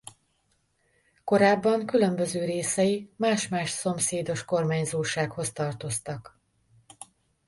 Korábban 1.23 1.85
különböző 1.85 2.45
részei 2.45 3.09
más-más 3.15 3.69
szomszédos 3.69 4.45
kormányzósághoz 4.45 5.51
tartoztak. 5.51 6.39